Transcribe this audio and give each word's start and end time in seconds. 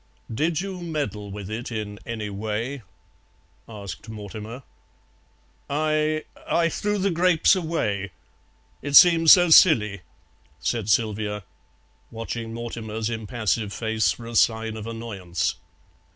"Did 0.33 0.61
you 0.61 0.81
meddle 0.81 1.29
with 1.29 1.47
it 1.51 1.71
in 1.71 1.99
any 2.07 2.27
way?" 2.31 2.81
asked 3.69 4.09
Mortimer. 4.09 4.63
"I 5.69 6.23
I 6.47 6.69
threw 6.69 6.97
the 6.97 7.11
grapes 7.11 7.55
away. 7.55 8.09
It 8.81 8.95
seemed 8.95 9.29
so 9.29 9.51
silly," 9.51 10.01
said 10.59 10.89
Sylvia, 10.89 11.43
watching 12.09 12.51
Mortimer's 12.51 13.11
impassive 13.11 13.71
face 13.71 14.11
for 14.11 14.25
a 14.25 14.33
sign 14.33 14.75
of 14.75 14.87
annoyance. 14.87 15.57